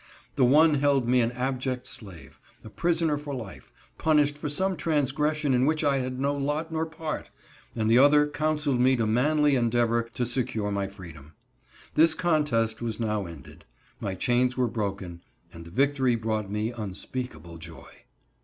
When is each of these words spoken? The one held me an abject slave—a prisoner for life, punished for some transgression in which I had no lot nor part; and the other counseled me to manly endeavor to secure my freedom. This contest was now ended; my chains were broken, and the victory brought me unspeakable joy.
The 0.35 0.43
one 0.43 0.73
held 0.79 1.07
me 1.07 1.21
an 1.21 1.31
abject 1.33 1.85
slave—a 1.85 2.71
prisoner 2.71 3.19
for 3.19 3.35
life, 3.35 3.71
punished 3.99 4.35
for 4.35 4.49
some 4.49 4.75
transgression 4.75 5.53
in 5.53 5.67
which 5.67 5.83
I 5.83 5.97
had 5.99 6.19
no 6.19 6.35
lot 6.35 6.71
nor 6.71 6.87
part; 6.87 7.29
and 7.75 7.87
the 7.87 7.99
other 7.99 8.25
counseled 8.27 8.79
me 8.79 8.95
to 8.95 9.05
manly 9.05 9.53
endeavor 9.53 10.09
to 10.15 10.25
secure 10.25 10.71
my 10.71 10.87
freedom. 10.87 11.33
This 11.93 12.15
contest 12.15 12.81
was 12.81 12.99
now 12.99 13.27
ended; 13.27 13.63
my 13.99 14.15
chains 14.15 14.57
were 14.57 14.67
broken, 14.67 15.21
and 15.53 15.65
the 15.65 15.69
victory 15.69 16.15
brought 16.15 16.49
me 16.49 16.71
unspeakable 16.71 17.59
joy. 17.59 17.91